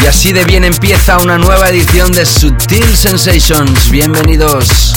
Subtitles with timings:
[0.00, 3.90] Y así de bien empieza una nueva edición de Sutil Sensations.
[3.90, 4.94] Bienvenidos.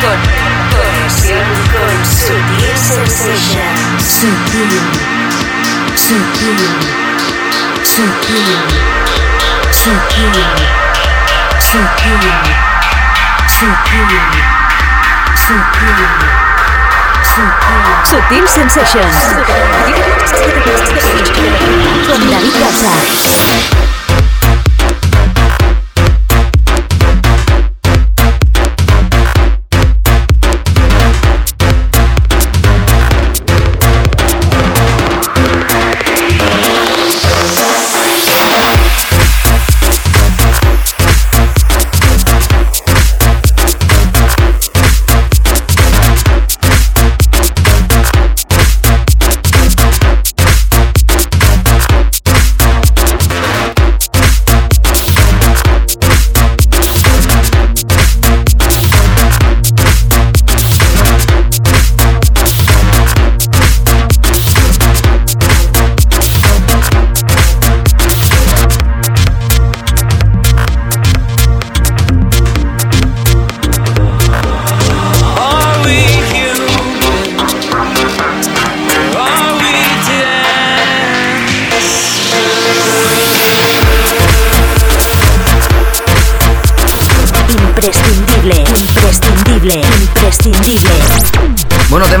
[0.00, 0.18] Con
[2.04, 4.02] Sutil Sensations.
[4.02, 4.72] Sutil.
[5.94, 6.60] Sutil.
[7.82, 8.58] Sutil.
[9.70, 10.36] Sutil.
[11.60, 12.24] Sutil.
[13.48, 14.10] Sutil.
[15.34, 16.00] Sutil.
[18.04, 19.16] Sutil Sensations.
[22.06, 23.95] Con David Casa.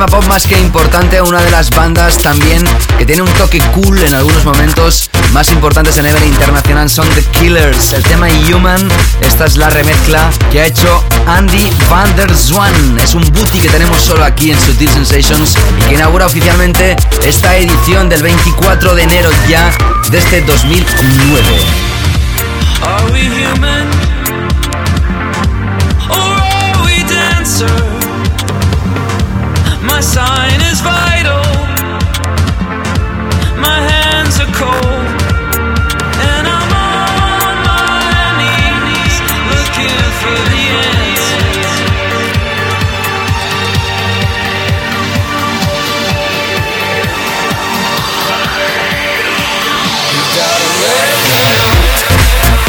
[0.06, 2.64] Pop más que importante, una de las bandas también
[2.98, 7.22] que tiene un toque cool en algunos momentos más importantes a nivel internacional son The
[7.22, 7.92] Killers.
[7.92, 8.88] El tema Human,
[9.20, 12.98] esta es la remezcla que ha hecho Andy van der Zwan.
[13.02, 17.56] Es un booty que tenemos solo aquí en Sutil Sensations y que inaugura oficialmente esta
[17.56, 19.70] edición del 24 de enero ya
[20.10, 21.42] de este 2009.
[22.82, 23.88] Are we human?
[26.10, 27.85] Or are we?
[29.96, 31.40] My sign is vital.
[33.58, 35.06] My hands are cold.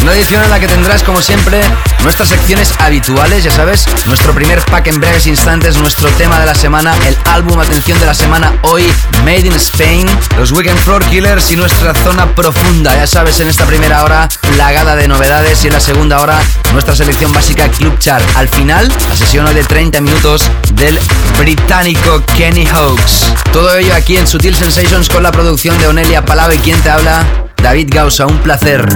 [0.02, 1.62] Una edición en la que tendrás, como siempre,
[2.04, 6.56] nuestras secciones habituales, ya sabes, nuestro primer pack en breves instantes, nuestro tema de la
[6.56, 8.84] semana, el álbum atención de la semana hoy,
[9.24, 10.08] Made in Spain,
[10.38, 14.96] los Weekend Floor Killers y nuestra zona profunda, ya sabes, en esta primera hora, plagada
[14.96, 16.40] de novedades y en la segunda hora,
[16.74, 18.24] nuestra selección básica Club Chart.
[18.36, 20.44] Al final, la sesión hoy de 30 minutos
[20.74, 21.00] del
[21.38, 23.34] británico Kenny Hawks.
[23.52, 26.90] Todo ello aquí en Sutil Sensations con la producción de Onelia Palau y quien te
[26.90, 27.26] habla,
[27.62, 28.88] David Gausa, un placer.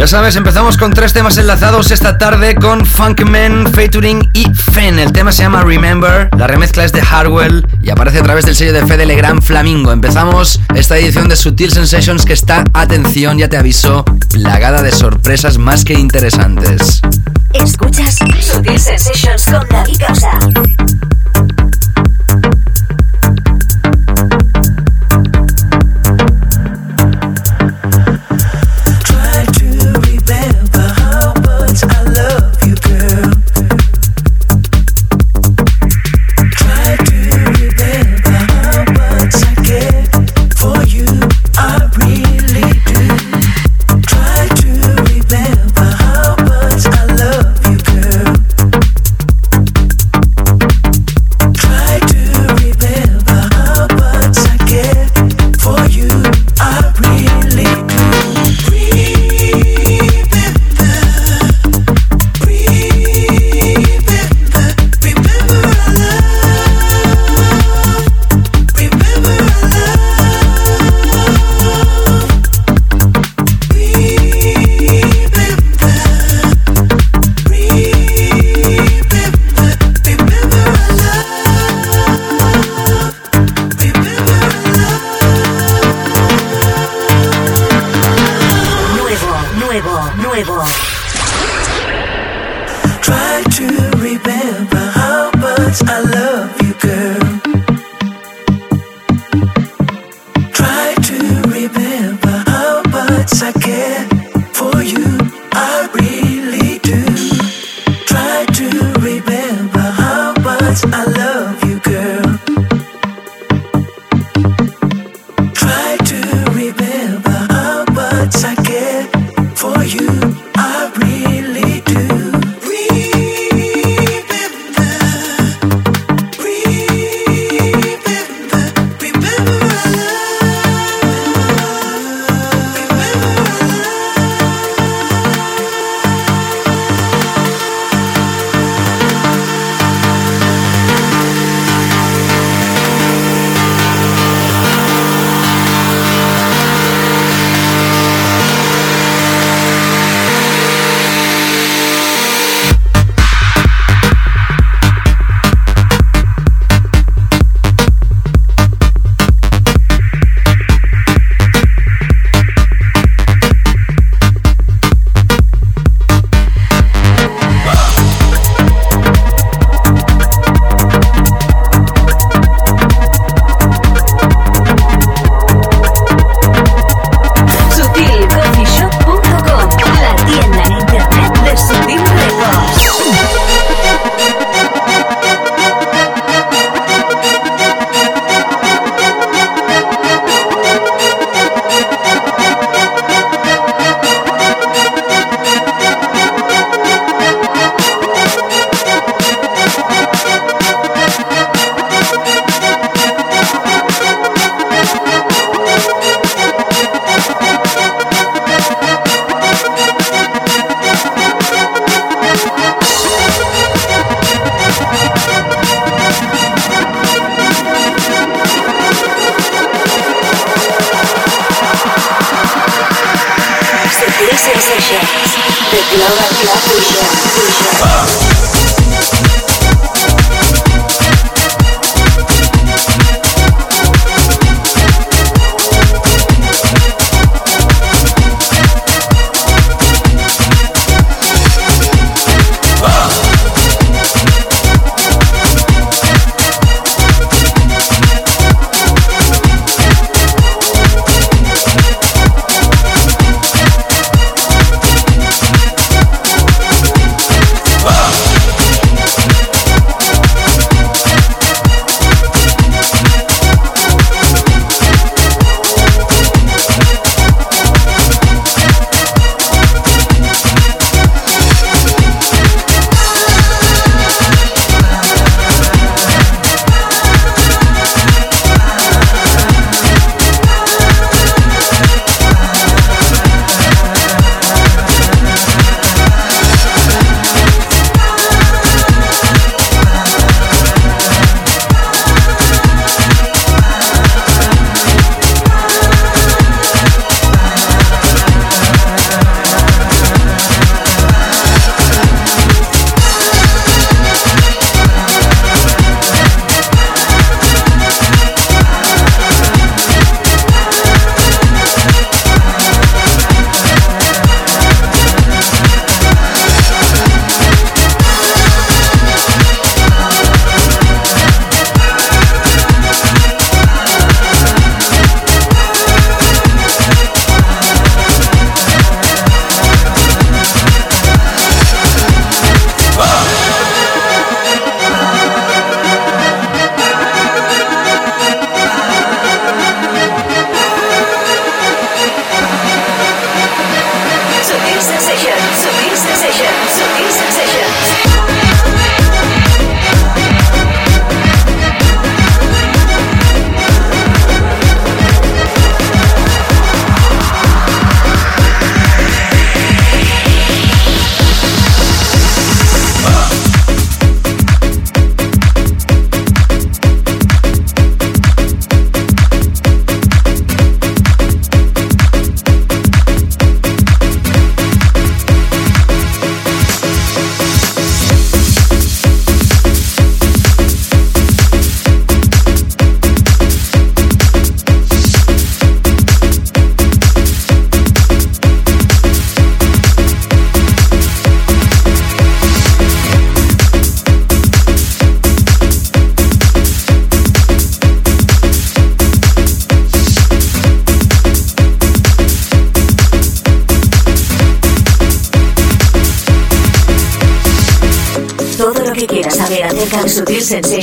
[0.00, 4.98] Ya sabes, empezamos con tres temas enlazados esta tarde con Funkman, Featuring y Fen.
[4.98, 8.56] El tema se llama Remember, la remezcla es de Harwell y aparece a través del
[8.56, 9.92] sello de Fede Legrand Flamingo.
[9.92, 15.58] Empezamos esta edición de Sutil Sensations que está, atención, ya te aviso, plagada de sorpresas
[15.58, 17.02] más que interesantes.
[17.52, 20.30] Escuchas Sutil Sensations con David Causa.
[90.16, 90.64] nuevo.
[93.00, 93.89] Try to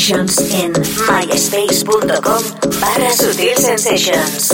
[0.10, 0.72] En
[1.10, 2.44] myspace.com
[2.80, 4.47] barra Sutil Sensations.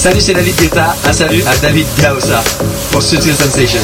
[0.00, 0.96] Salut, c'est David Guetta.
[1.04, 2.42] Un salut à David Gaosa
[2.90, 3.80] pour Sutil Sensation.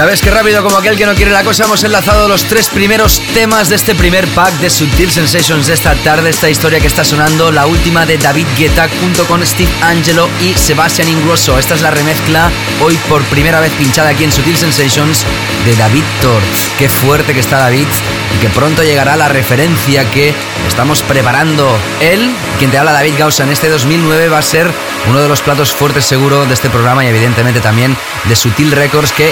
[0.00, 2.70] Ya ves que rápido como aquel que no quiere la cosa hemos enlazado los tres
[2.70, 6.86] primeros temas de este primer pack de Subtil Sensations de esta tarde, esta historia que
[6.86, 11.58] está sonando, la última de David Guetta junto con Steve Angelo y Sebastian Ingrosso.
[11.58, 15.26] Esta es la remezcla hoy por primera vez pinchada aquí en Sutil Sensations
[15.66, 16.40] de David Thor.
[16.78, 17.86] Qué fuerte que está David
[18.34, 20.32] y que pronto llegará la referencia que
[20.66, 21.76] estamos preparando.
[22.00, 24.72] Él, quien te habla David Gausa en este 2009, va a ser
[25.10, 29.12] uno de los platos fuertes seguro de este programa y evidentemente también de Sutil Records
[29.12, 29.30] que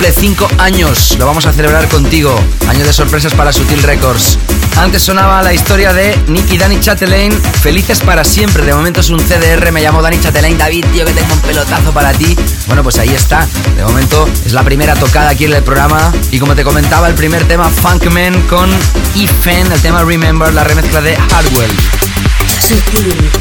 [0.00, 1.16] cumple 5 años.
[1.18, 2.34] Lo vamos a celebrar contigo.
[2.68, 4.38] Año de sorpresas para Sutil Records.
[4.76, 8.64] Antes sonaba la historia de Nicky Danny Chatelain, Felices para siempre.
[8.64, 10.56] De momento es un CDR, me llamo Danny Chatelain.
[10.56, 12.34] David, tío, que tengo un pelotazo para ti.
[12.66, 13.46] Bueno, pues ahí está.
[13.76, 16.10] De momento es la primera tocada aquí en el programa.
[16.30, 18.70] Y como te comentaba, el primer tema Funkman con
[19.16, 22.09] Ifen, el tema Remember, la remezcla de Hardwell.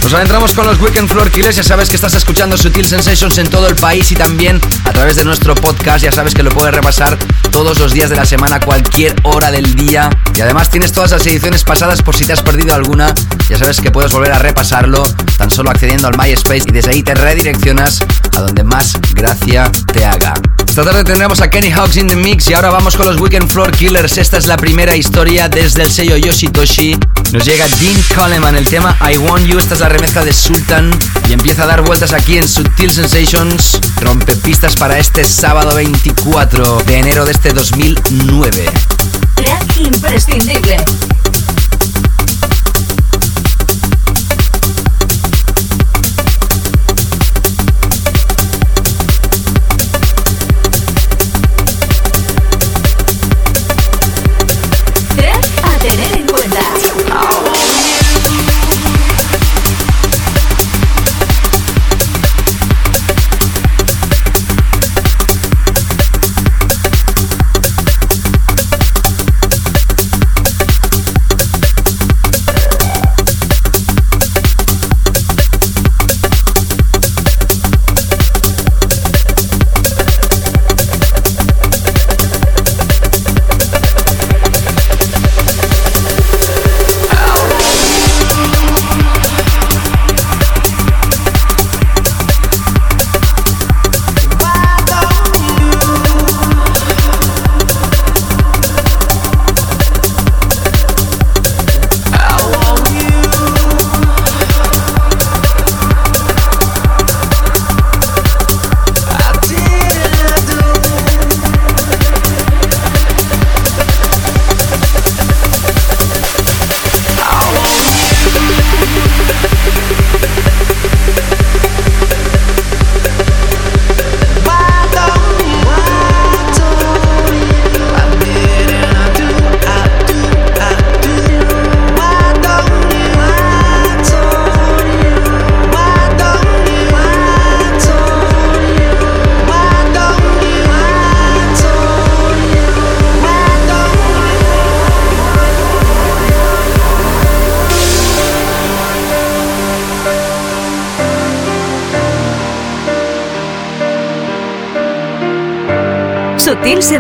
[0.02, 1.56] Nos adentramos con los Weekend Floor Killers.
[1.56, 5.18] Ya sabes que estás escuchando Sutil Sensations en todo el país y también a través
[5.18, 6.04] de nuestro podcast.
[6.04, 7.16] Ya sabes que lo puedes repasar
[7.52, 10.10] todos los días de la semana, cualquier hora del día.
[10.34, 13.14] Y además tienes todas las ediciones pasadas por si te has perdido alguna.
[13.50, 15.04] Ya sabes que puedes volver a repasarlo
[15.38, 18.00] tan solo accediendo al MySpace y desde ahí te redireccionas
[18.36, 20.34] a donde más gracia te haga.
[20.80, 23.52] Esta tarde tendremos a Kenny Hawks in the Mix y ahora vamos con los Weekend
[23.52, 24.18] Floor Killers.
[24.18, 26.98] Esta es la primera historia desde el sello Yoshitoshi.
[27.34, 29.60] Nos llega Dean Coleman, el tema I Want You.
[29.60, 30.90] Esta es la remezcla de Sultan
[31.28, 33.82] y empieza a dar vueltas aquí en Sutil Sensations.
[34.00, 38.72] Rompe pistas para este sábado 24 de enero de este 2009.
[39.36, 40.78] Track imprescindible.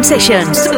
[0.09, 0.68] Sutil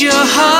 [0.00, 0.59] your heart.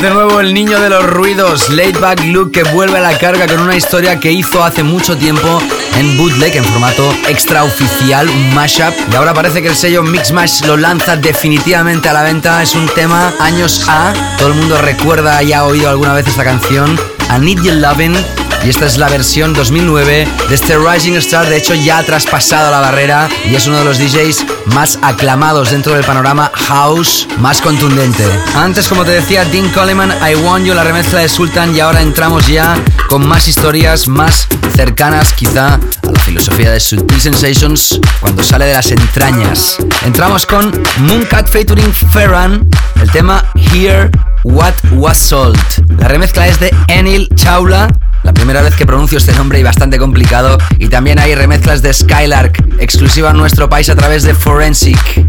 [0.00, 3.60] De nuevo el niño de los ruidos, Laidback Luke, que vuelve a la carga con
[3.60, 5.60] una historia que hizo hace mucho tiempo
[5.96, 8.94] en bootleg, en formato extraoficial, un mashup.
[9.12, 12.62] Y ahora parece que el sello Mixmash lo lanza definitivamente a la venta.
[12.62, 14.14] Es un tema años A.
[14.38, 16.98] Todo el mundo recuerda y ha oído alguna vez esta canción.
[17.30, 18.16] I Need Your Lovin'
[18.64, 21.48] y esta es la versión 2009 de este Rising Star.
[21.48, 25.70] De hecho, ya ha traspasado la barrera y es uno de los DJs más aclamados
[25.70, 28.24] dentro del panorama house más contundente.
[28.54, 32.02] Antes, como te decía, Dean Coleman, I Want You, la remezcla de Sultan, y ahora
[32.02, 32.76] entramos ya
[33.08, 34.46] con más historias más
[34.76, 35.80] cercanas, quizá, a
[36.12, 39.76] la filosofía de Subtil Sensations cuando sale de las entrañas.
[40.04, 42.68] Entramos con Mooncat featuring Ferran,
[43.00, 44.10] el tema Here
[44.44, 45.58] What Was Sold.
[45.98, 47.88] La remezcla es de Enil Chaula
[48.22, 50.58] la primera vez que pronuncio este nombre y bastante complicado.
[50.78, 55.24] Y también hay remezclas de Skylark, exclusiva en nuestro país a través de Forensic.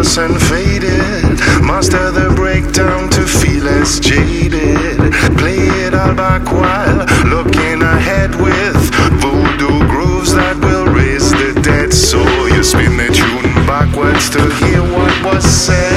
[0.00, 1.38] And faded.
[1.62, 4.96] Master the breakdown to feel less jaded.
[5.36, 8.80] Play it all back while looking ahead with
[9.20, 11.92] voodoo grooves that will raise the dead.
[11.92, 15.89] So you spin the tune backwards to hear what was said.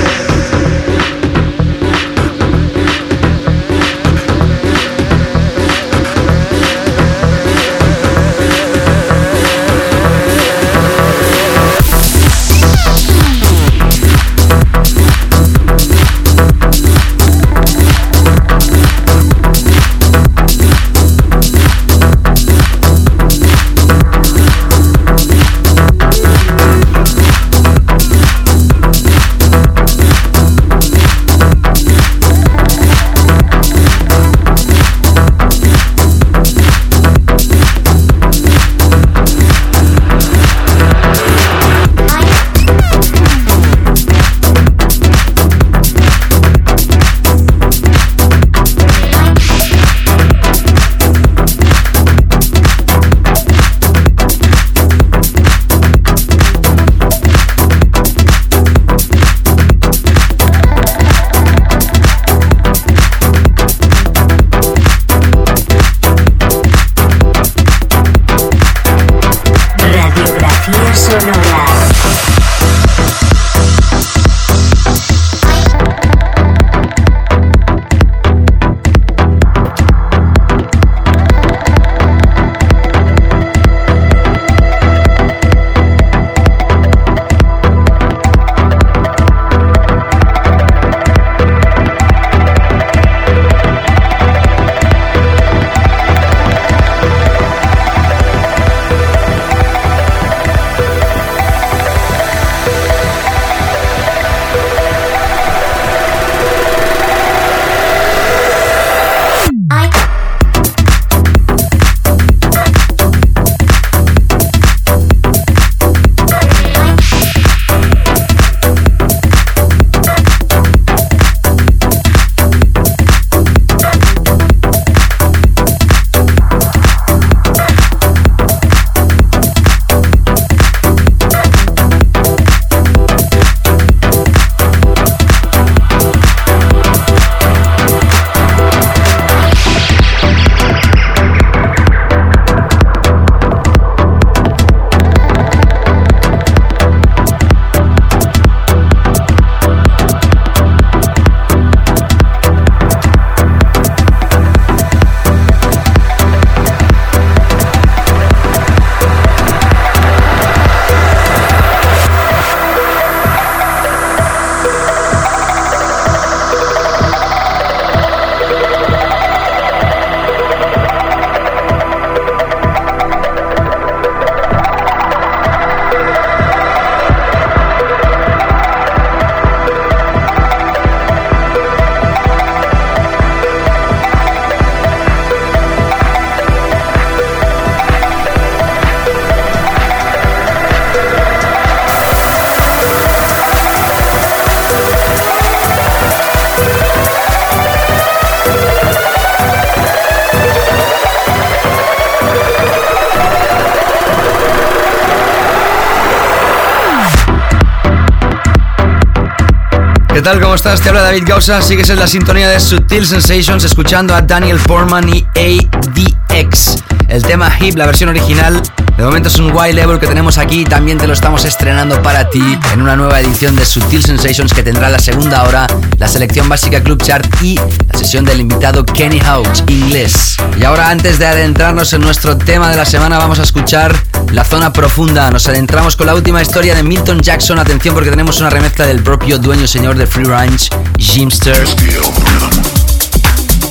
[210.24, 210.40] Tal?
[210.40, 210.80] ¿Cómo estás?
[210.80, 211.62] Te habla David Gausa.
[211.62, 216.82] Sigues en la sintonía de Sutil Sensations escuchando a Daniel Foreman y ADX.
[217.10, 218.62] El tema Hip, la versión original,
[218.98, 220.64] de momento es un wild level que tenemos aquí.
[220.64, 224.64] También te lo estamos estrenando para ti en una nueva edición de Sutil Sensations que
[224.64, 229.20] tendrá la segunda hora, la selección básica Club Chart y la sesión del invitado Kenny
[229.20, 230.38] Houch, inglés.
[230.58, 233.94] Y ahora, antes de adentrarnos en nuestro tema de la semana, vamos a escuchar
[234.34, 235.30] la zona profunda.
[235.30, 237.60] Nos adentramos con la última historia de Milton Jackson.
[237.60, 241.68] Atención, porque tenemos una remezcla del propio dueño señor de Free Range, Jimster,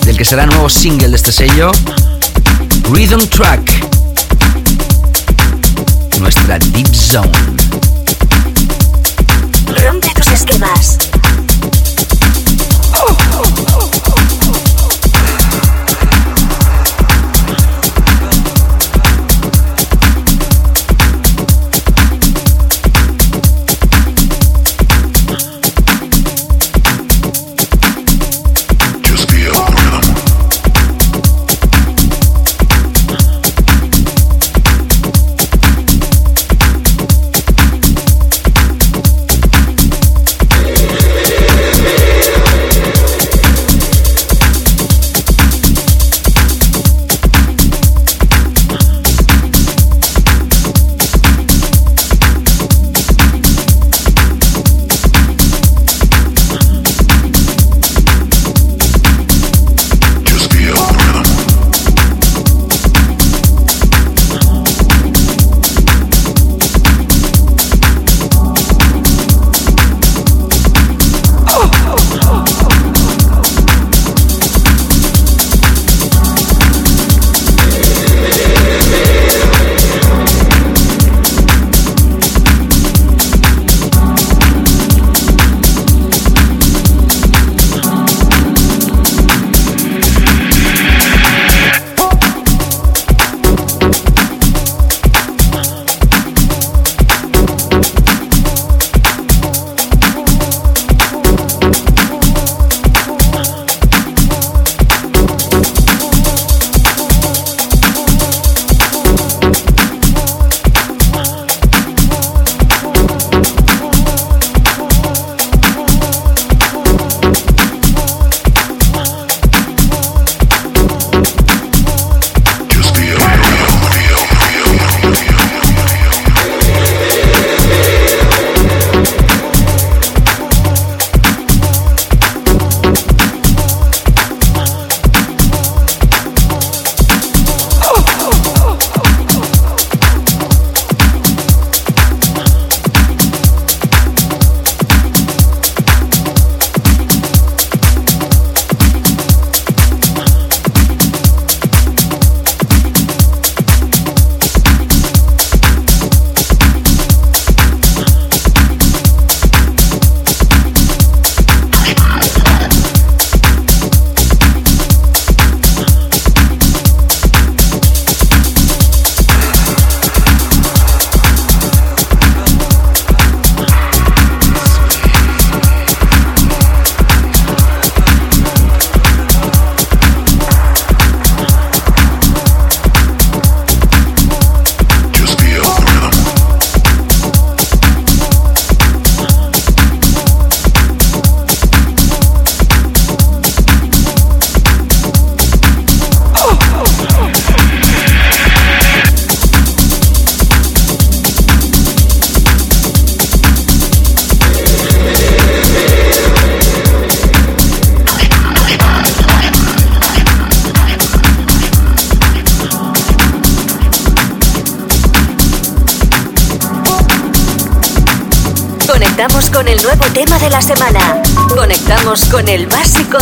[0.04, 1.72] del que será nuevo single de este sello,
[2.90, 3.92] Rhythm Track
[6.20, 7.51] nuestra Deep Zone.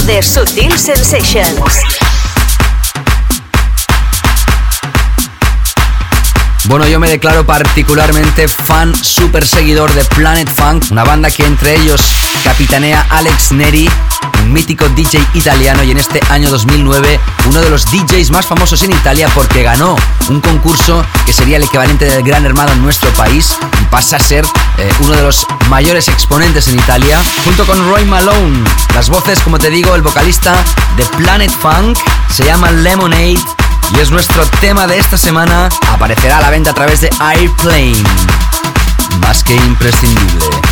[0.07, 1.61] De Sutil Sensations.
[6.65, 11.75] Bueno, yo me declaro particularmente fan, super seguidor de Planet Funk, una banda que entre
[11.75, 12.01] ellos
[12.45, 13.89] capitanea Alex Neri,
[14.45, 18.83] un mítico DJ italiano y en este año 2009 uno de los DJs más famosos
[18.83, 19.97] en Italia porque ganó
[20.29, 23.57] un concurso que sería el equivalente del Gran Hermano en nuestro país
[23.91, 24.45] pasa a ser
[24.79, 28.65] eh, uno de los mayores exponentes en Italia, junto con Roy Malone.
[28.95, 30.55] Las voces, como te digo, el vocalista
[30.97, 31.99] de Planet Funk
[32.31, 33.39] se llama Lemonade
[33.95, 35.69] y es nuestro tema de esta semana.
[35.91, 38.03] Aparecerá a la venta a través de Airplane.
[39.21, 40.70] Más que imprescindible.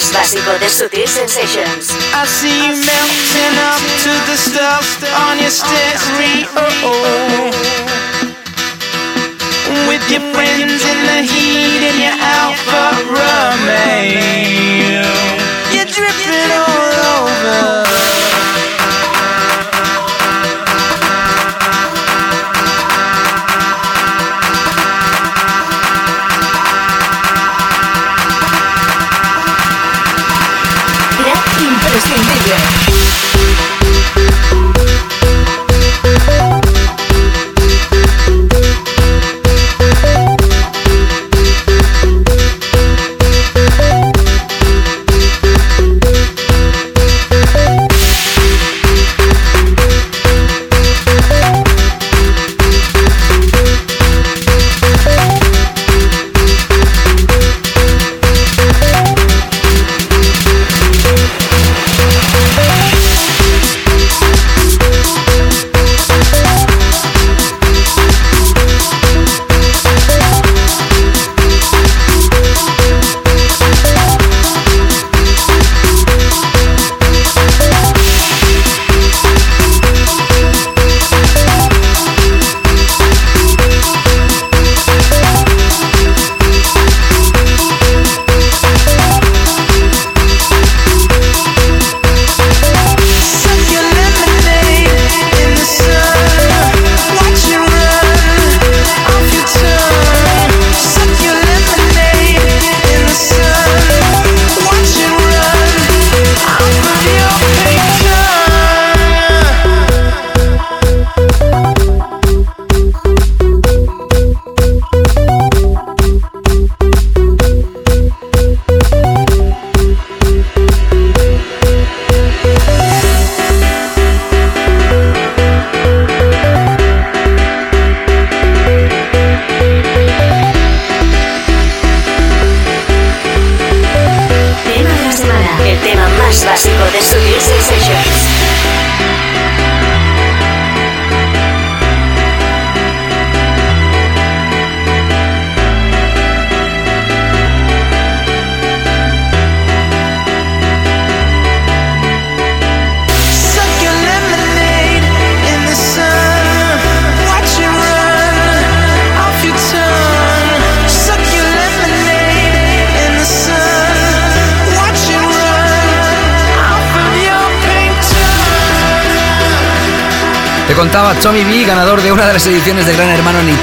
[0.00, 1.90] más básico de Sutil Sensations.
[2.14, 6.64] I see you melting up to the stuff on your stereo.
[9.88, 13.92] With your friends in the heat and your Alfa Romeo.
[15.72, 18.19] You're dripping all over.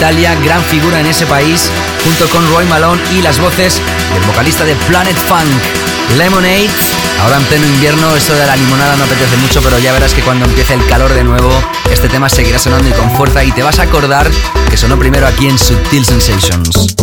[0.08, 1.70] Gran figura en ese país,
[2.05, 3.82] junto con Roy Malone y las voces
[4.14, 6.70] del vocalista de Planet Funk, Lemonade.
[7.22, 10.22] Ahora en pleno invierno, esto de la limonada no apetece mucho, pero ya verás que
[10.22, 11.51] cuando empiece el calor de nuevo,
[11.91, 14.32] este tema seguirá sonando y con fuerza y te vas a acordar
[14.70, 16.95] que sonó primero aquí en Subtil Sensations.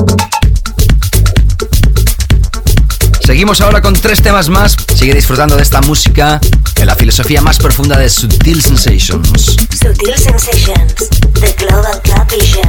[3.21, 4.77] Seguimos ahora con tres temas más.
[4.95, 6.41] Sigue disfrutando de esta música
[6.77, 9.57] en la filosofía más profunda de Subtil Sensations.
[9.79, 10.95] Subtil Sensations,
[11.35, 12.64] The Global Club Vision.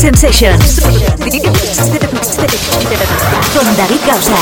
[0.00, 0.80] Sensations.
[3.54, 4.34] Con David Causa.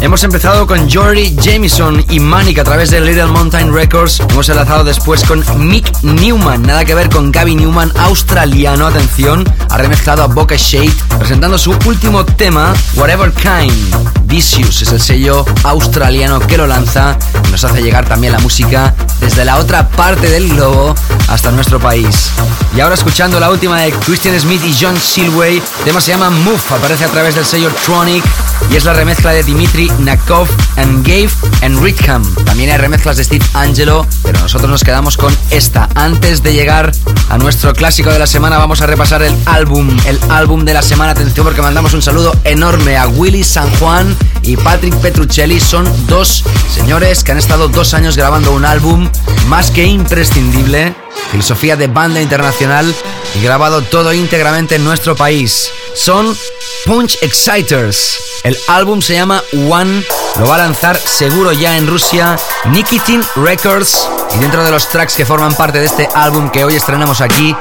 [0.00, 4.20] Hemos empezado con Jory Jameson y Manic a través de Little Mountain Records.
[4.30, 9.76] Hemos enlazado después con Mick Newman, nada que ver con Gavin Newman, australiano, atención, ha
[9.76, 14.24] remezclado a Boca Shade, presentando su último tema, Whatever Kind.
[14.24, 18.94] Vicious es el sello australiano que lo lanza y nos hace llegar también la música
[19.20, 20.94] desde la otra parte del globo
[21.28, 22.30] hasta nuestro país.
[22.76, 26.30] Y ahora escuchando la última de Christian Smith y John Silway, el tema se llama
[26.30, 28.24] Move, aparece a través del sello Tronic
[28.70, 31.30] y es la remezcla de Dimitri Nakov and Gabe
[31.62, 32.22] and Rickham.
[32.44, 35.88] También hay remezclas de Steve Angelo, pero nosotros nos quedamos con esta.
[35.94, 36.92] Antes de llegar
[37.28, 40.82] a nuestro clásico de la semana, vamos a repasar el álbum, el álbum de la
[40.82, 41.12] semana.
[41.12, 44.16] Atención porque mandamos un saludo enorme a Willy San Juan
[44.46, 45.60] y Patrick Petruccelli.
[45.60, 49.10] Son dos señores que han estado dos años grabando un álbum
[49.48, 50.94] más que imprescindible.
[51.30, 52.94] Filosofía de banda internacional
[53.34, 55.70] y grabado todo íntegramente en nuestro país.
[55.94, 56.36] Son
[56.84, 58.18] Punch Exciters.
[58.44, 60.04] El álbum se llama One.
[60.38, 62.36] Lo va a lanzar seguro ya en Rusia
[62.66, 64.08] Nikitin Records.
[64.34, 67.56] Y dentro de los tracks que forman parte de este álbum que hoy estrenamos aquí,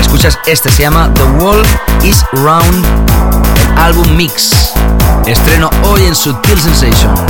[0.00, 1.62] escuchas este, se llama The Wall
[2.02, 2.86] is Round.
[3.72, 4.61] El álbum Mix.
[5.26, 7.20] Estreno hoy en Sutil Sensations.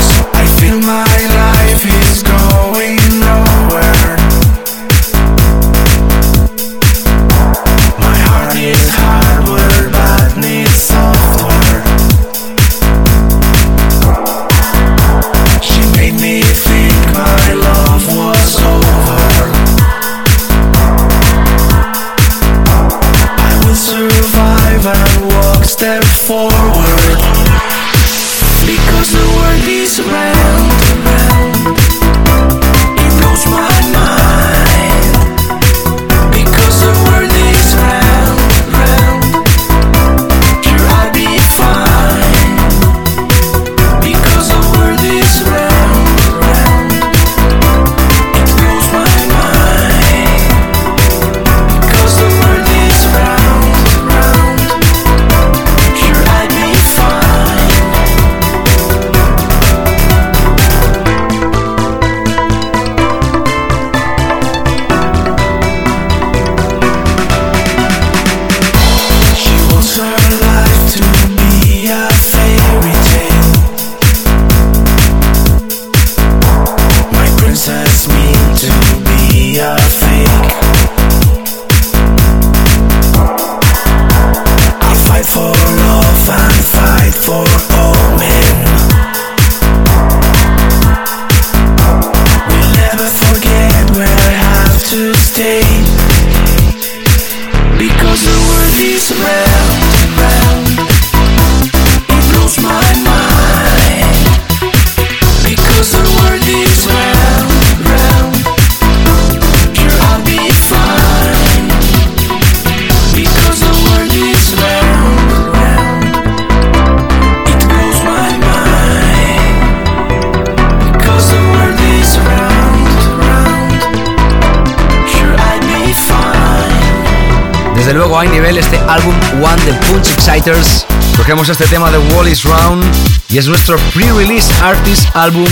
[131.22, 132.84] Cogemos este tema de Wall is Round
[133.28, 135.46] y es nuestro pre-release artist álbum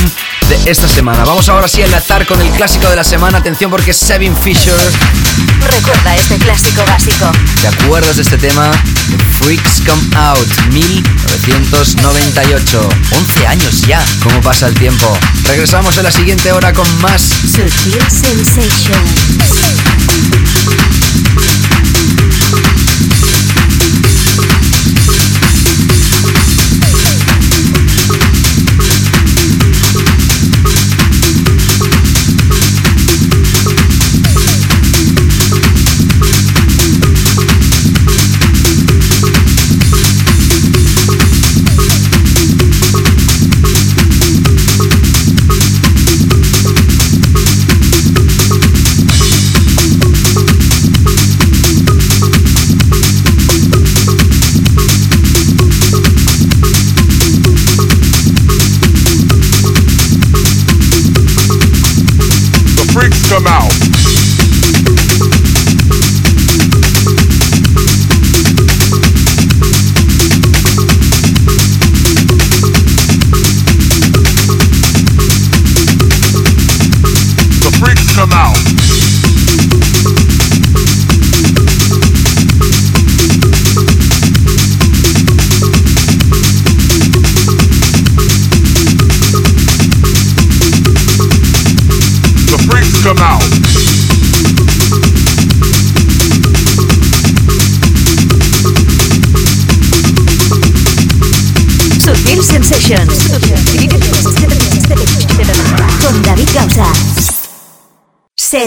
[0.48, 1.24] de esta semana.
[1.24, 3.38] Vamos ahora sí a enlazar con el clásico de la semana.
[3.38, 4.74] Atención porque es Sevin Fisher.
[5.60, 7.30] Recuerda este clásico básico.
[7.60, 8.72] ¿Te acuerdas de este tema?
[9.10, 12.88] The Freaks Come Out, 1998.
[13.12, 14.04] 11 años ya.
[14.24, 15.16] ¿Cómo pasa el tiempo?
[15.44, 19.38] Regresamos en la siguiente hora con más Sutil Sensations.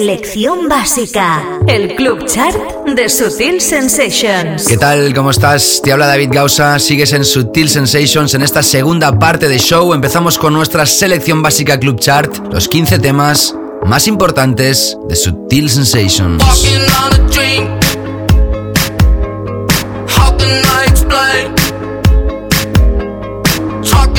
[0.04, 1.42] Selección básica.
[1.66, 2.58] El club chart
[2.94, 4.68] de Sutil Sensations.
[4.68, 5.14] ¿Qué tal?
[5.14, 5.80] ¿Cómo estás?
[5.82, 6.78] Te habla David Gausa.
[6.78, 9.94] Sigues en Sutil Sensations en esta segunda parte de show.
[9.94, 12.36] Empezamos con nuestra selección básica club chart.
[12.52, 16.44] Los 15 temas más importantes de Sutil Sensations.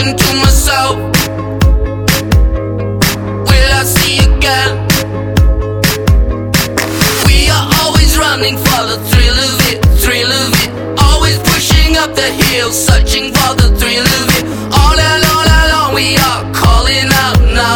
[0.05, 0.97] to myself,
[3.49, 4.84] will I see again?
[8.37, 10.70] Running for the thrill of it, thrill of it.
[11.07, 14.45] Always pushing up the hill, searching for the thrill of it.
[14.74, 17.74] All alone, alone, we are calling out now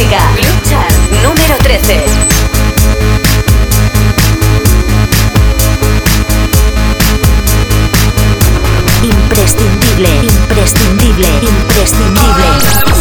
[0.00, 1.22] again.
[1.22, 2.04] número 13.
[9.02, 12.97] Imprescindible, imprescindible, imprescindible.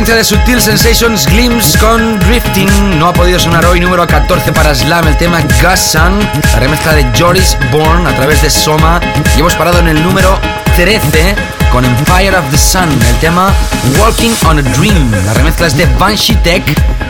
[0.00, 2.98] 15 de Sutil Sensations, Glimpse con Drifting.
[2.98, 3.80] No ha podido sonar hoy.
[3.80, 6.18] Número 14 para Slam, el tema Gassan.
[6.54, 8.98] La remezcla de Joris Bourne a través de Soma.
[9.36, 10.38] Y hemos parado en el número
[10.76, 11.34] 13
[11.70, 13.52] con Empire of the Sun, el tema
[13.98, 15.12] Walking on a Dream.
[15.26, 16.64] La remezcla es de Banshee Tech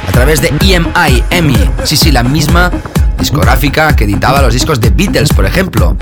[0.08, 1.70] a través de EMI, EMI.
[1.84, 2.72] Sí, sí, la misma
[3.20, 5.96] discográfica que editaba los discos de Beatles, por ejemplo.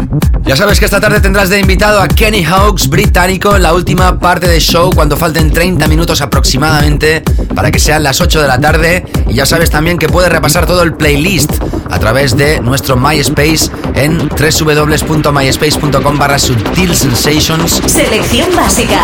[0.44, 4.18] Ya sabes que esta tarde tendrás de invitado a Kenny Hawks, británico, en la última
[4.18, 7.22] parte del show, cuando falten 30 minutos aproximadamente
[7.54, 9.04] para que sean las 8 de la tarde.
[9.28, 11.52] Y ya sabes también que puedes repasar todo el playlist
[11.90, 17.82] a través de nuestro MySpace en www.myspace.com barra Subtil Sensations.
[17.86, 19.00] Selección básica.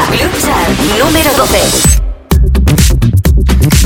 [0.99, 2.05] Número 12.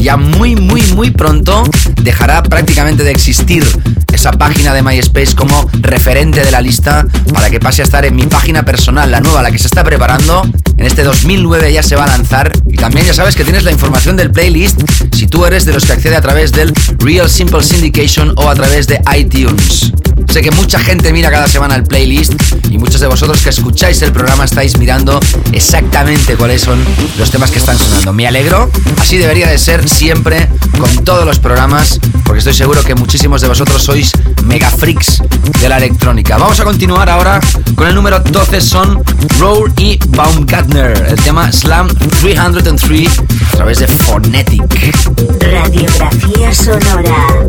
[0.00, 1.64] Ya muy, muy, muy pronto
[2.02, 3.64] dejará prácticamente de existir
[4.12, 8.16] esa página de MySpace como referente de la lista para que pase a estar en
[8.16, 10.42] mi página personal, la nueva, la que se está preparando.
[10.76, 12.52] En este 2009 ya se va a lanzar.
[12.68, 14.80] Y también ya sabes que tienes la información del playlist
[15.12, 18.54] si tú eres de los que accede a través del Real Simple Syndication o a
[18.54, 19.92] través de iTunes.
[20.30, 22.34] Sé que mucha gente mira cada semana el playlist
[22.70, 25.18] y muchos de vosotros que escucháis el programa estáis mirando
[25.52, 26.84] exactamente cuáles son
[27.18, 28.12] los temas que están sonando.
[28.12, 30.48] Me alegro, así debería de ser siempre
[30.78, 33.97] con todos los programas, porque estoy seguro que muchísimos de vosotros sois
[34.44, 35.20] mega freaks
[35.60, 36.38] de la electrónica.
[36.38, 37.40] Vamos a continuar ahora
[37.74, 39.02] con el número 12 son
[39.38, 41.88] Roar y Baumgartner, el tema Slam
[42.20, 44.94] 303 a través de Phonetic.
[45.40, 47.48] Radiografía sonora.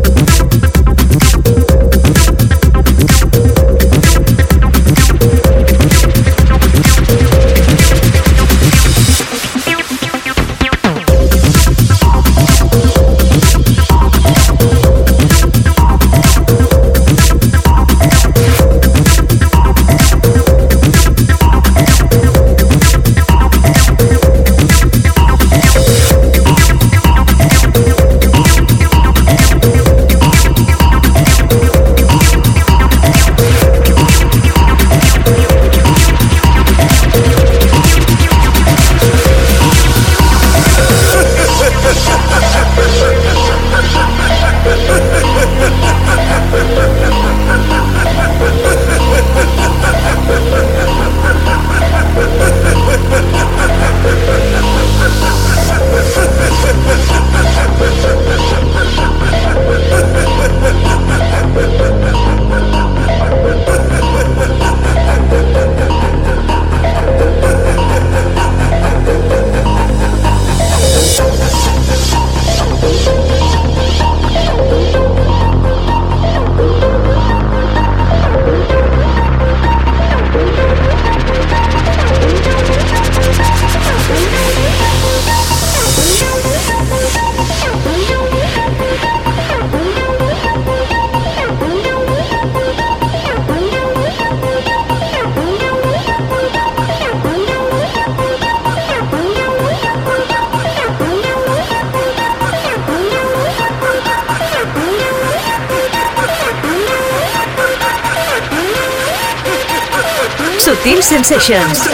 [110.82, 111.90] Sutil Sensations.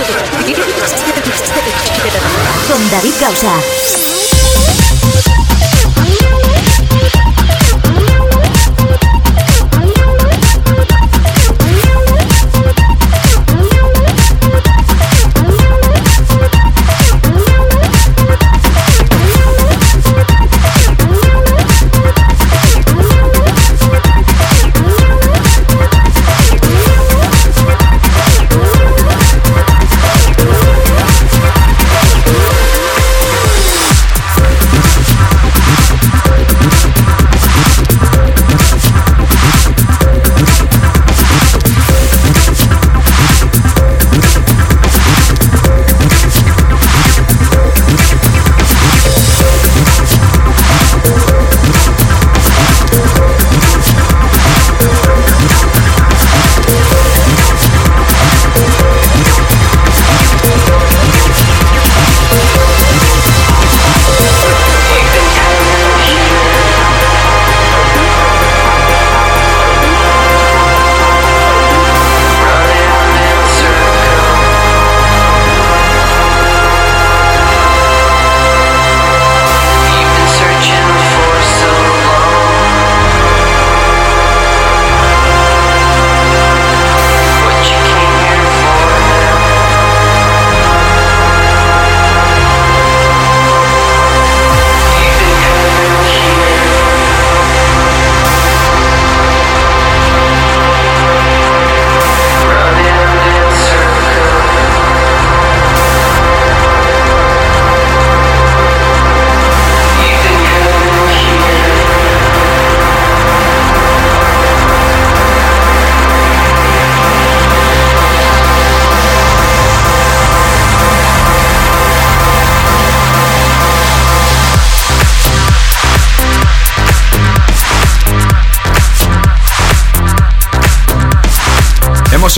[2.68, 4.05] Con David Gausa.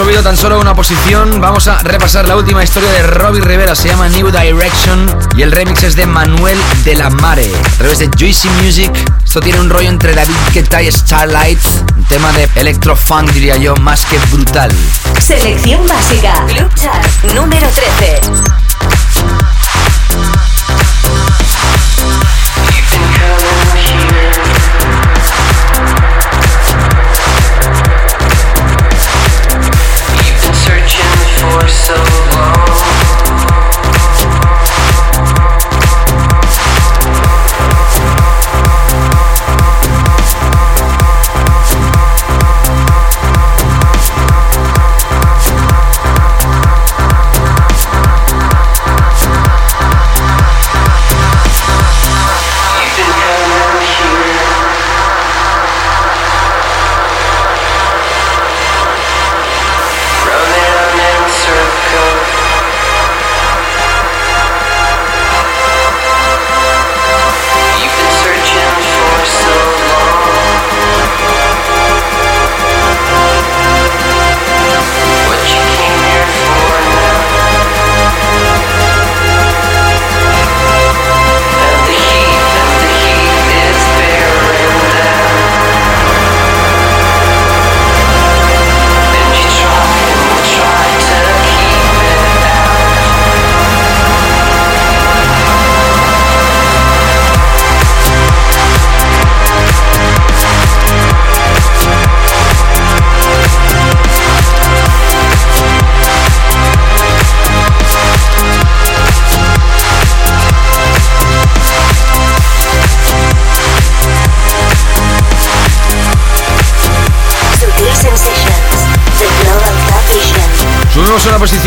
[0.04, 1.40] Subido tan solo una posición.
[1.40, 3.74] Vamos a repasar la última historia de Robbie Rivera.
[3.74, 7.50] Se llama New Direction y el remix es de Manuel de la Mare.
[7.74, 8.92] A través de Juicy Music.
[9.24, 11.58] Esto tiene un rollo entre David Guetta y Starlight.
[11.96, 14.70] Un tema de electrofunk, diría yo, más que brutal.
[15.20, 16.46] Selección básica.
[16.46, 18.67] Club Chart número 13.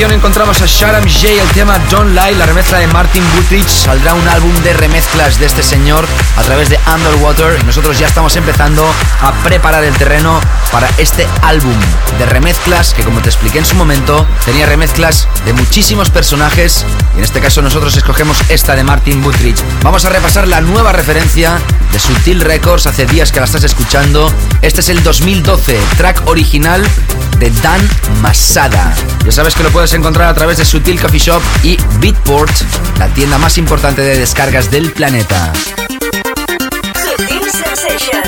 [0.02, 3.68] Posición encontramos a Sharam J, el tema Don't Lie, la remezcla de Martin Butrich.
[3.68, 8.08] Saldrá un álbum de remezclas de este señor a través de Underwater y nosotros ya
[8.08, 8.84] estamos empezando
[9.22, 10.39] a preparar el terreno
[10.72, 11.76] para este álbum
[12.18, 16.84] de remezclas que como te expliqué en su momento tenía remezclas de muchísimos personajes
[17.14, 19.62] y en este caso nosotros escogemos esta de Martin Butrich.
[19.84, 21.60] Vamos a repasar la nueva referencia
[21.91, 24.34] de Sutil Records, hace días que la estás escuchando.
[24.64, 26.84] Este es el 2012, track original
[27.41, 27.81] de Dan
[28.21, 28.93] Masada.
[29.25, 32.51] Ya sabes que lo puedes encontrar a través de Sutil Coffee Shop y Beatport,
[32.99, 35.51] la tienda más importante de descargas del planeta.
[36.93, 38.20] Sutil Sensation,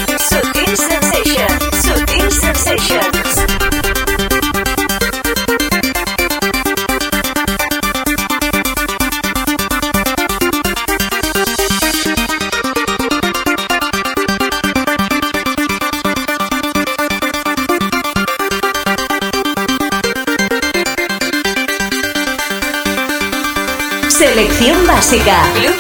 [25.24, 25.73] Selección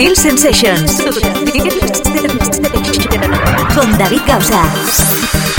[0.00, 1.02] Sutil Sensations.
[3.74, 5.49] Con David Causa.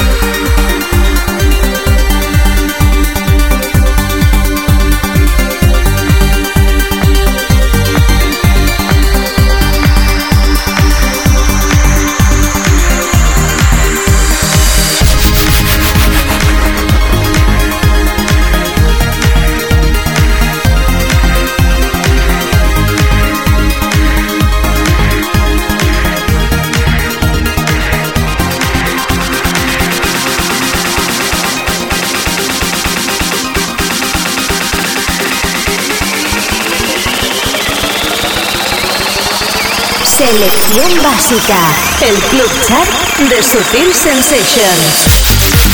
[40.21, 41.57] Selección básica.
[41.99, 42.87] El club chat
[43.27, 45.70] de Sutil Sensations.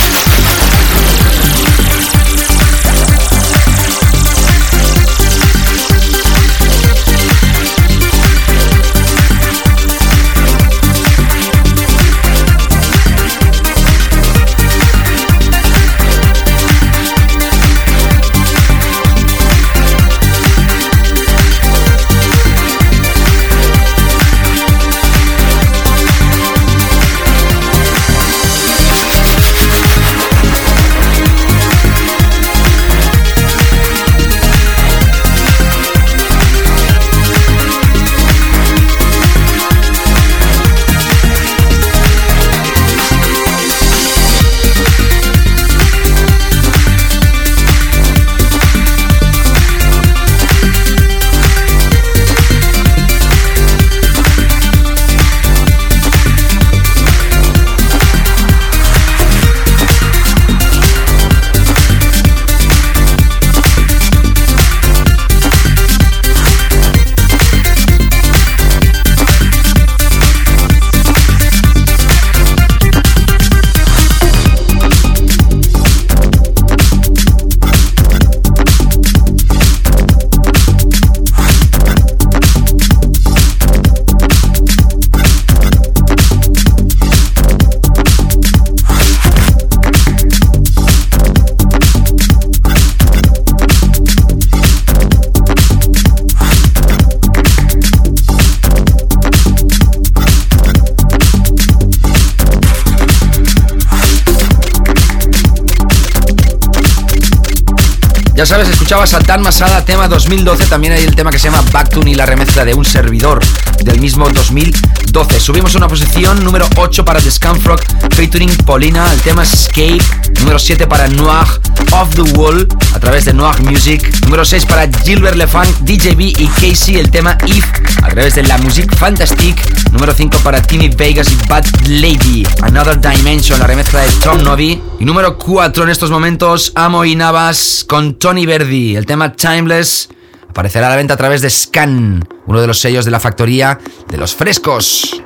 [108.38, 110.68] Ya sabes, escuchabas a Masada, tema 2012.
[110.68, 113.40] También hay el tema que se llama Backtune y la remezcla de un servidor
[113.84, 115.40] del mismo 2012.
[115.40, 117.80] Subimos una posición número 8 para The Scamfrog
[118.16, 119.12] featuring Paulina.
[119.12, 120.00] El tema Escape.
[120.40, 121.48] Número 7 para Noir
[121.92, 124.02] Off the Wall a través de Noir Music.
[124.24, 126.98] Número 6 para Gilbert Lefang, DJB y Casey.
[126.98, 127.66] El tema If
[128.04, 129.62] a través de la Musique Fantastique.
[129.92, 132.46] Número 5 para Timmy Vegas y Bad Lady.
[132.62, 134.82] Another Dimension, la remezcla de Tom Novi.
[135.00, 138.96] Y número 4 en estos momentos, Amo y Navas con Tony Verdi.
[138.96, 140.10] El tema Timeless
[140.50, 143.80] aparecerá a la venta a través de Scan, uno de los sellos de la factoría
[144.08, 145.22] de los frescos.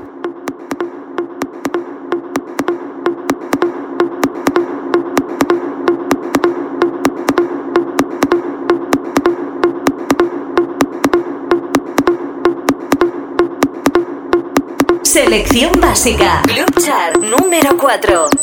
[15.11, 16.41] Selección básica.
[16.47, 18.40] Club Chart número 4.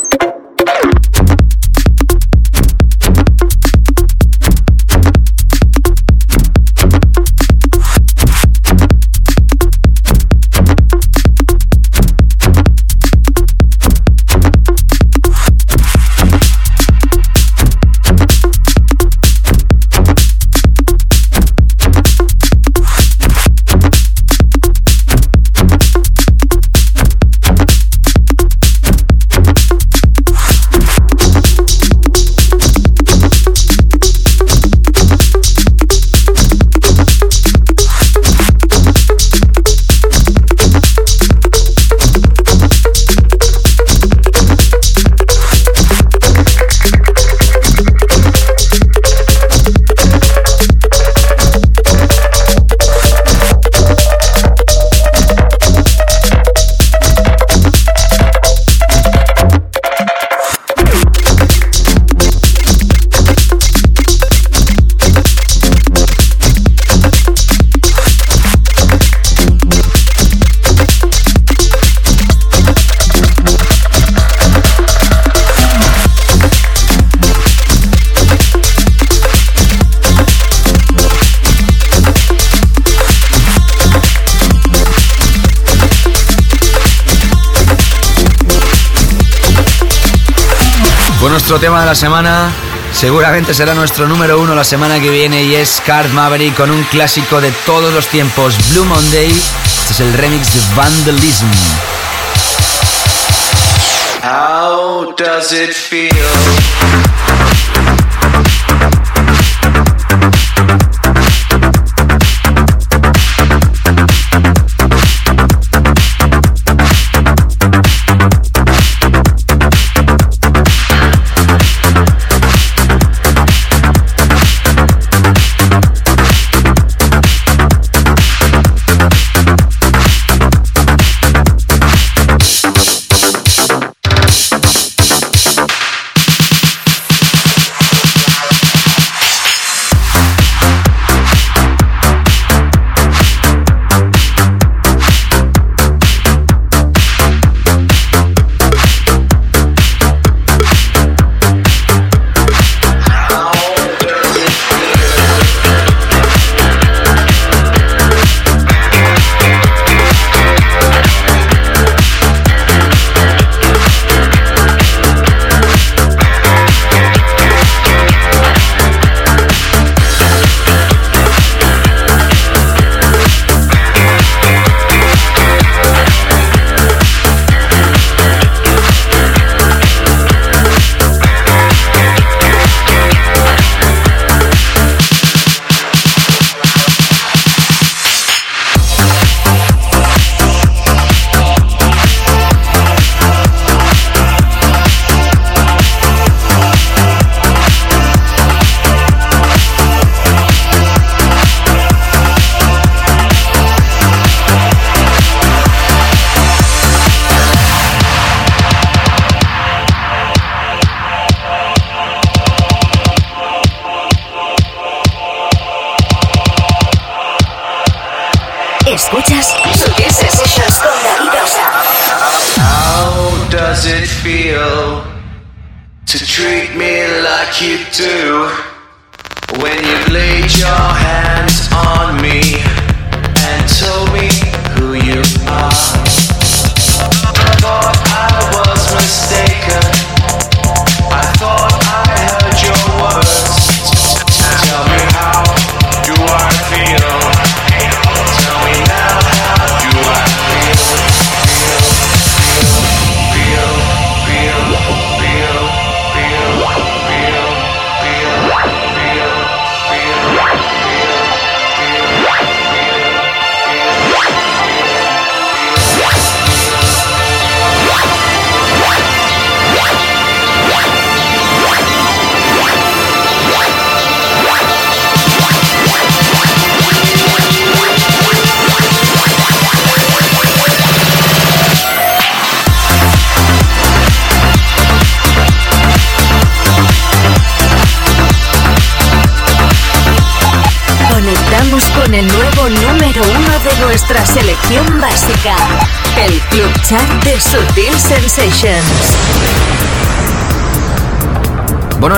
[91.50, 92.50] Nuestro tema de la semana,
[92.92, 96.82] seguramente será nuestro número uno la semana que viene y es Card Maverick con un
[96.84, 99.30] clásico de todos los tiempos, Blue Monday.
[99.30, 101.46] Este es el remix de Vandalism.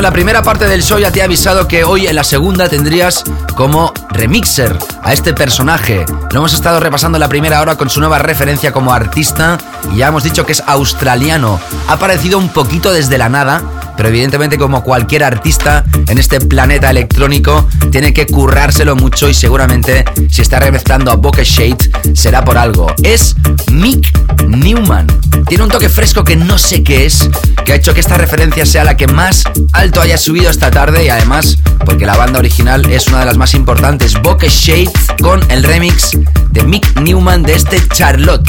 [0.00, 2.70] En la primera parte del show ya te he avisado que hoy en la segunda
[2.70, 3.22] tendrías
[3.54, 6.06] como remixer a este personaje.
[6.30, 9.58] Lo hemos estado repasando en la primera hora con su nueva referencia como artista
[9.92, 11.60] y ya hemos dicho que es australiano.
[11.86, 13.62] Ha aparecido un poquito desde la nada,
[13.98, 20.06] pero evidentemente como cualquier artista en este planeta electrónico tiene que currárselo mucho y seguramente
[20.30, 22.86] si está remezclando a Bokeh Shade será por algo.
[23.02, 23.36] Es
[23.70, 24.10] Mick
[24.46, 25.08] Newman.
[25.50, 27.28] Tiene un toque fresco que no sé qué es,
[27.64, 31.04] que ha hecho que esta referencia sea la que más alto haya subido esta tarde
[31.04, 35.42] y además porque la banda original es una de las más importantes, Bokeh Shade con
[35.50, 36.16] el remix
[36.52, 38.48] de Mick Newman de este Charlotte.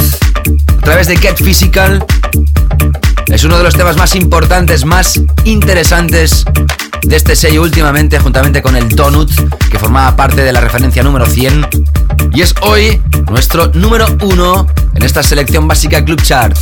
[0.77, 2.05] A través de Get Physical
[3.25, 6.45] es uno de los temas más importantes, más interesantes
[7.01, 9.31] de este sello últimamente, juntamente con el Donut,
[9.71, 11.67] que formaba parte de la referencia número 100.
[12.31, 14.67] Y es hoy nuestro número uno
[15.01, 16.55] en esta selección básica Club Chart.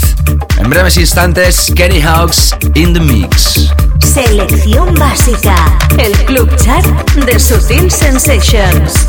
[0.59, 3.69] En breves instantes, Kenny Hawks in the Mix.
[3.99, 6.85] Selección básica, el Club Chart
[7.15, 9.07] de Sutil Sensations.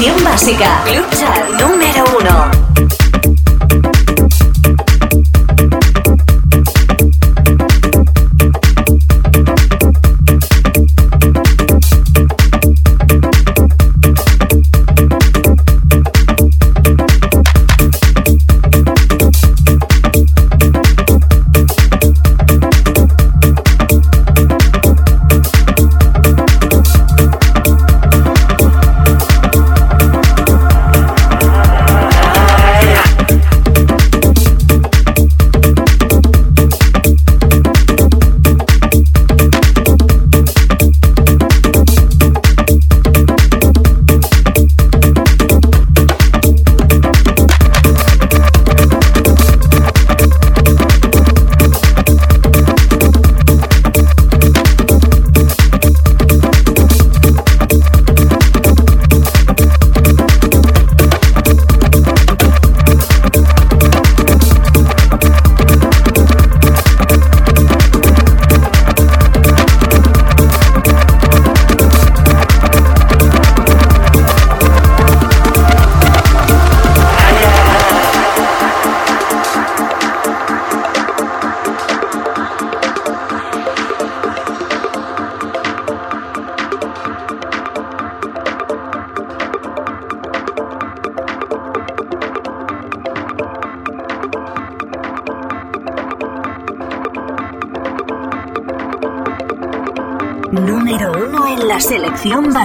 [0.00, 2.59] Selección básica, Club Chart número uno.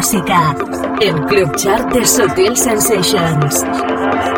[0.05, 0.55] Básica,
[1.01, 4.34] el Club Chart de Sutil Sensations.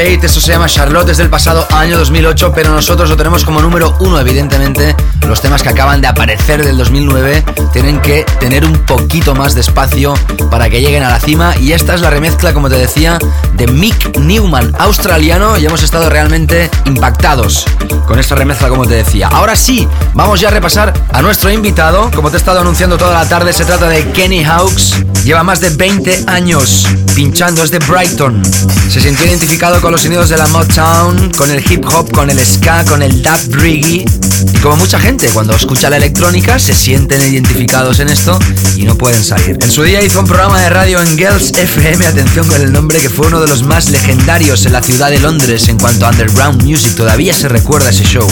[0.00, 3.60] Shade, esto se llama Charlotte desde el pasado año 2008, pero nosotros lo tenemos como
[3.60, 4.96] número uno, evidentemente.
[5.28, 9.60] Los temas que acaban de aparecer del 2009 tienen que tener un poquito más de
[9.60, 10.14] espacio
[10.50, 11.54] para que lleguen a la cima.
[11.58, 13.18] Y esta es la remezcla, como te decía,
[13.52, 17.66] de Mick Newman, australiano, y hemos estado realmente impactados
[18.06, 19.28] con esta remezcla, como te decía.
[19.28, 22.10] Ahora sí, vamos ya a repasar a nuestro invitado.
[22.14, 24.96] Como te he estado anunciando toda la tarde, se trata de Kenny Hawks.
[25.24, 28.42] Lleva más de 20 años pinchando, es de Brighton.
[28.88, 32.38] Se sintió identificado con los sonidos de la Motown, con el hip hop, con el
[32.38, 34.04] ska, con el dub reggae.
[34.52, 38.38] Y como mucha gente, cuando escucha la electrónica, se sienten identificados en esto
[38.76, 39.58] y no pueden salir.
[39.60, 43.00] En su día hizo un programa de radio en Girls FM, atención con el nombre,
[43.00, 46.10] que fue uno de los más legendarios en la ciudad de Londres en cuanto a
[46.10, 46.94] underground music.
[46.94, 48.28] Todavía se recuerda ese show.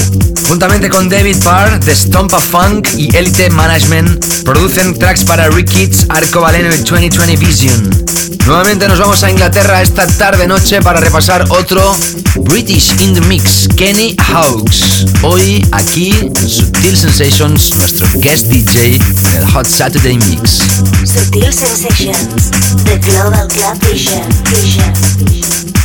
[0.47, 5.69] Juntamente con David Parr de Stompa Funk y Elite Management, producen tracks para Rick
[6.09, 8.07] Arco Valeno y 2020 Vision.
[8.47, 11.95] Nuevamente nos vamos a Inglaterra esta tarde-noche para repasar otro
[12.41, 15.05] British in the Mix, Kenny Hawks.
[15.23, 20.59] Hoy aquí, Subtil Sensations, nuestro guest DJ en el Hot Saturday Mix.
[21.05, 22.51] Subtil Sensations,
[22.85, 24.23] The Global Club Vision.
[24.51, 25.78] Vision.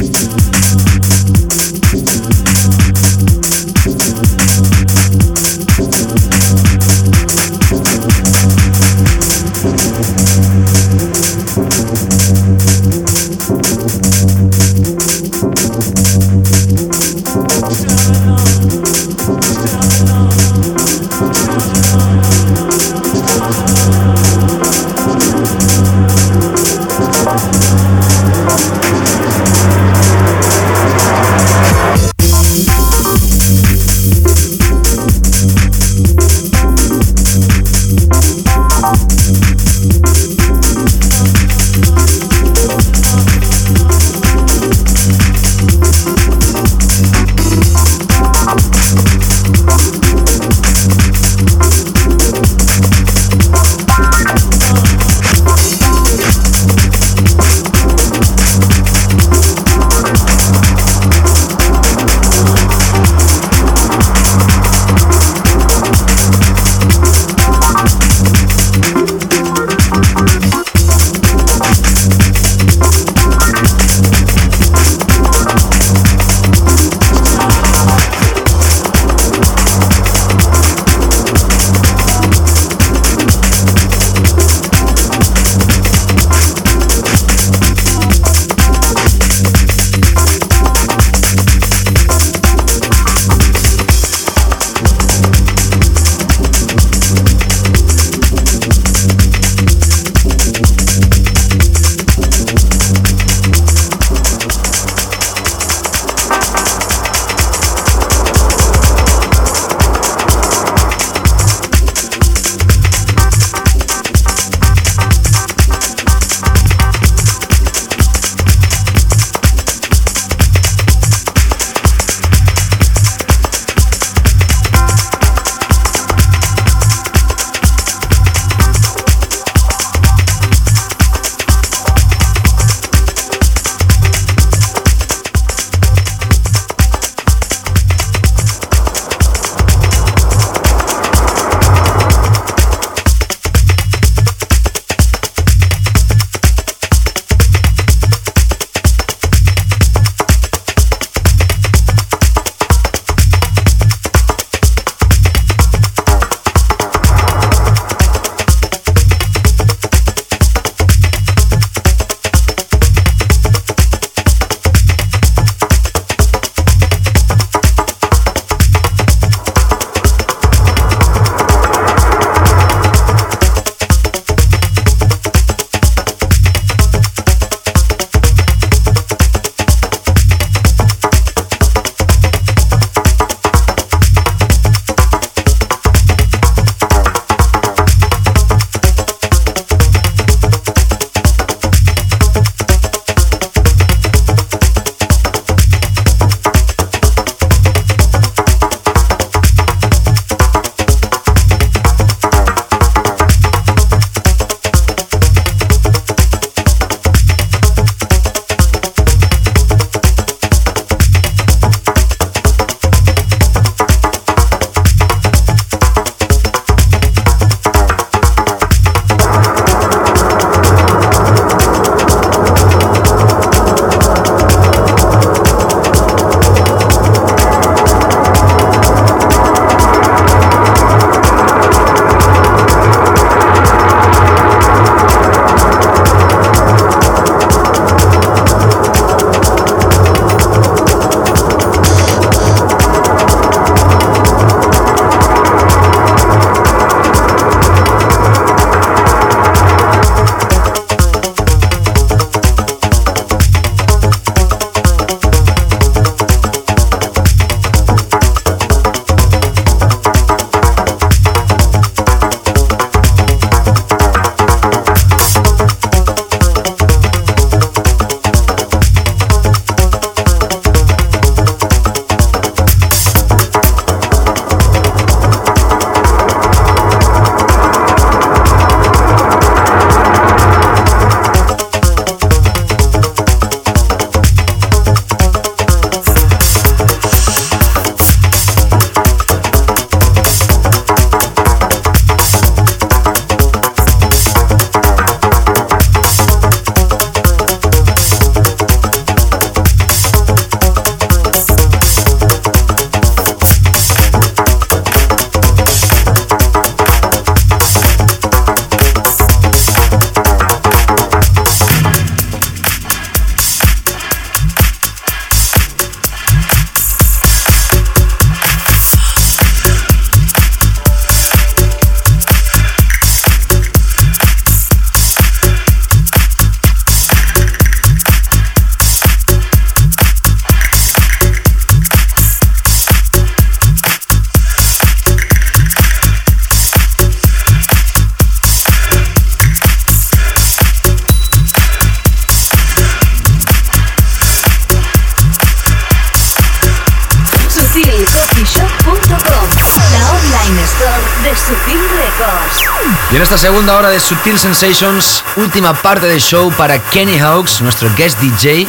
[353.33, 358.19] Esta segunda hora de Sutil Sensations, última parte del show para Kenny Hawks, nuestro guest
[358.19, 358.67] DJ,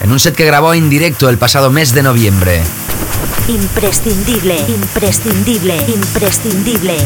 [0.00, 2.60] en un set que grabó en directo el pasado mes de noviembre.
[3.46, 7.04] Imprescindible, imprescindible, imprescindible.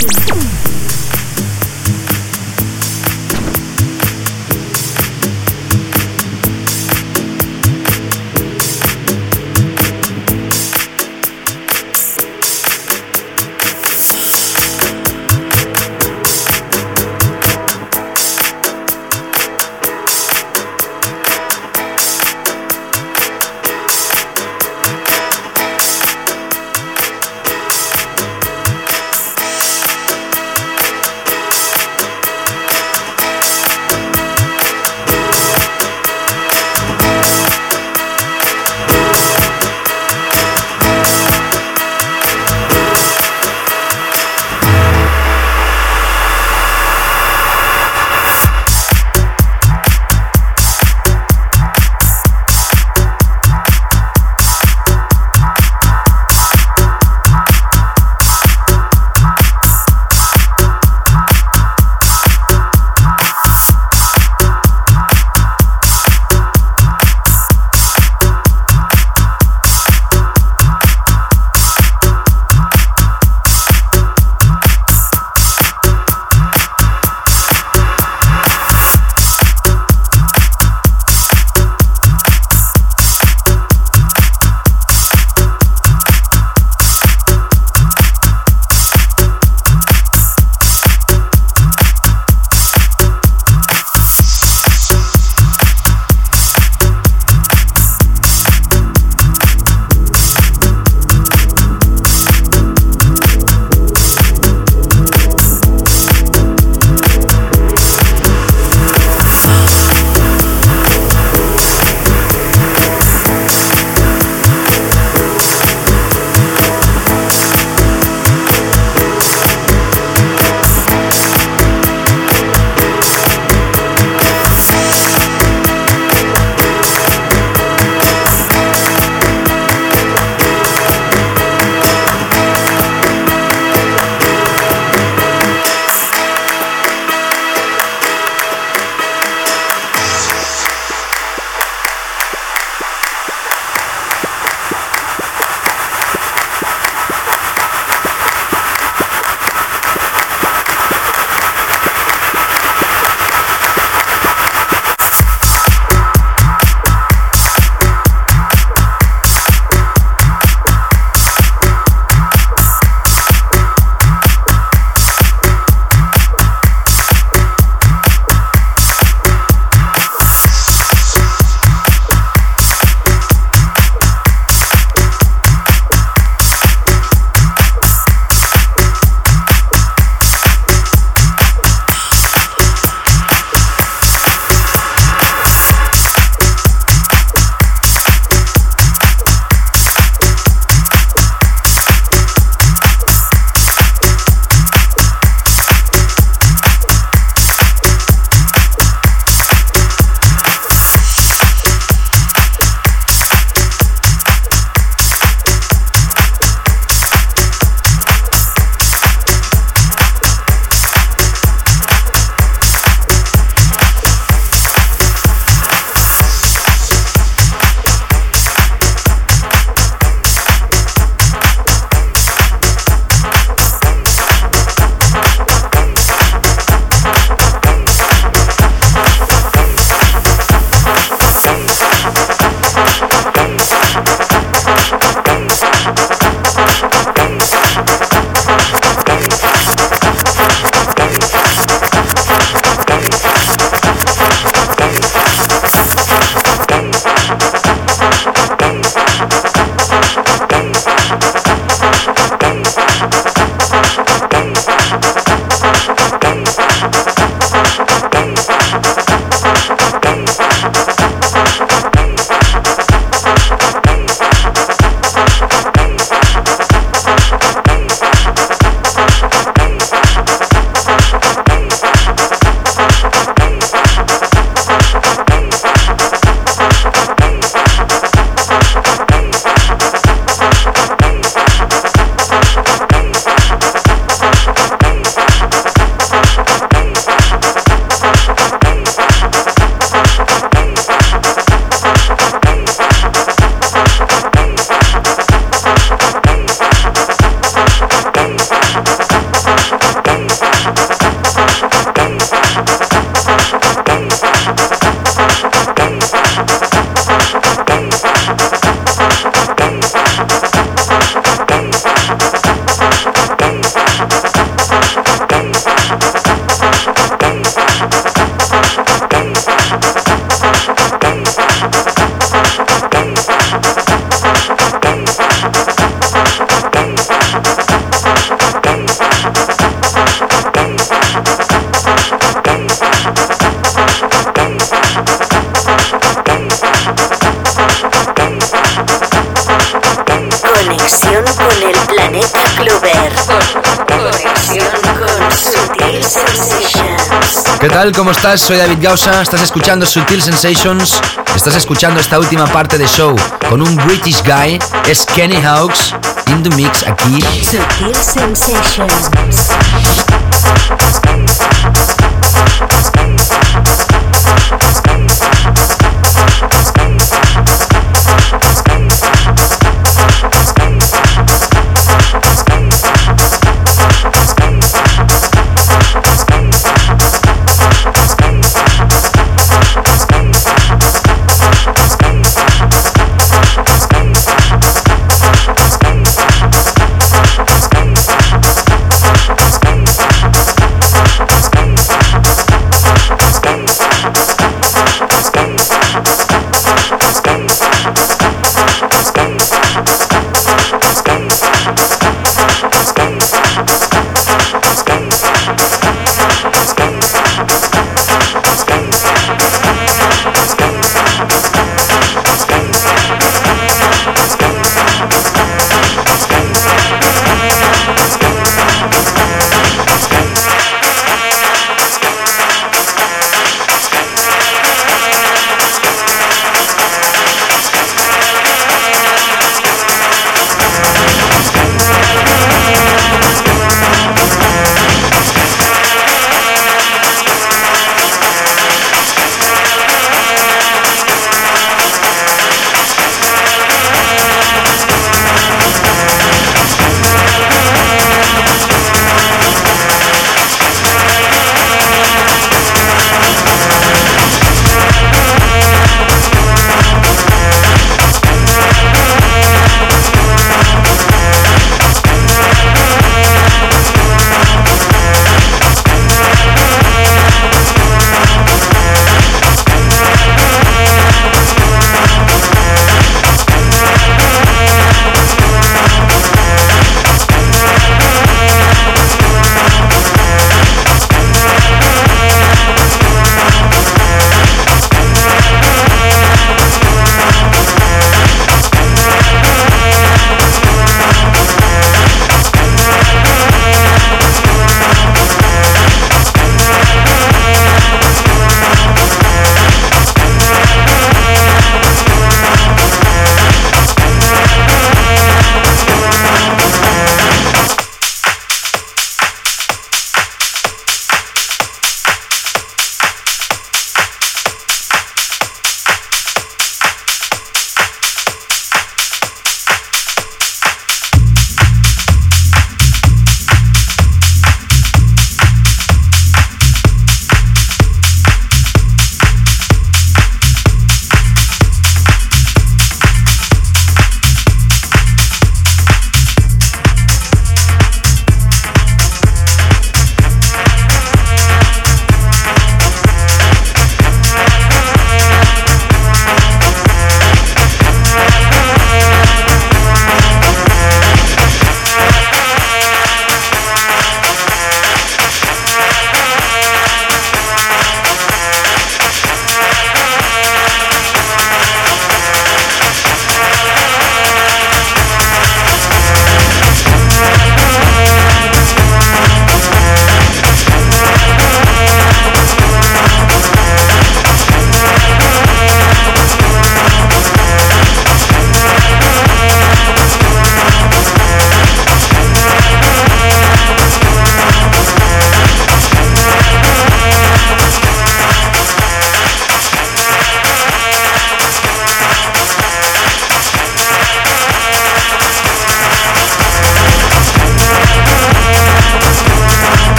[347.61, 347.93] ¿Qué tal?
[347.93, 348.41] ¿Cómo estás?
[348.41, 351.01] Soy David Gausa, estás escuchando Sutil Sensations,
[351.35, 353.17] estás escuchando esta última parte de show
[353.49, 355.95] con un British guy, es Kenny Hawks,
[356.29, 357.21] in the mix aquí.
[357.43, 359.11] Sutil Sensations.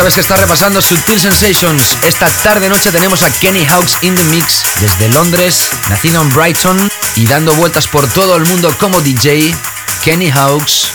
[0.00, 1.94] Sabes que está repasando Sutil Sensations.
[2.06, 6.90] Esta tarde noche tenemos a Kenny Hawks in the Mix desde Londres, nacido en Brighton
[7.16, 9.54] y dando vueltas por todo el mundo como DJ.
[10.02, 10.90] Kenny Hawks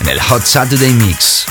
[0.00, 1.46] en el Hot Saturday Mix.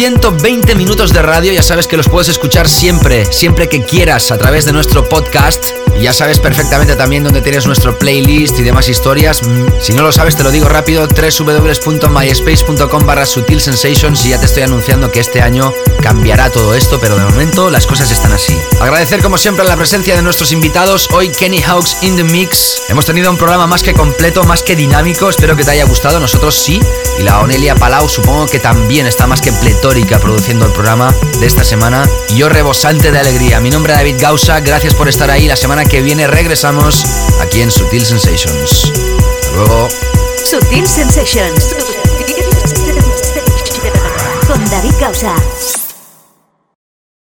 [0.00, 1.52] 120 minutos de radio.
[1.52, 5.89] Ya sabes que los puedes escuchar siempre, siempre que quieras, a través de nuestro podcast.
[6.00, 9.42] Ya sabes perfectamente también dónde tienes nuestro playlist y demás historias.
[9.42, 14.24] Mm, Si no lo sabes, te lo digo rápido: www.myspace.com barra Sutil Sensations.
[14.24, 15.72] Y ya te estoy anunciando que este año
[16.02, 18.58] cambiará todo esto, pero de momento las cosas están así.
[18.80, 21.08] Agradecer como siempre la presencia de nuestros invitados.
[21.12, 22.82] Hoy Kenny Hawks in the Mix.
[22.88, 25.28] Hemos tenido un programa más que completo, más que dinámico.
[25.28, 26.18] Espero que te haya gustado.
[26.18, 26.80] Nosotros sí.
[27.18, 31.46] Y la Onelia Palau supongo que también está más que pletórica produciendo el programa de
[31.46, 32.08] esta semana.
[32.30, 33.60] Y yo rebosante de alegría.
[33.60, 34.60] Mi nombre es David Gausa.
[34.60, 35.46] Gracias por estar ahí.
[35.46, 37.04] La semana que viene regresamos
[37.40, 38.92] aquí en Sutil Sensations.
[39.40, 39.88] Hasta luego.
[40.44, 41.74] Sutil Sensations.
[44.46, 45.34] Con David Gausa.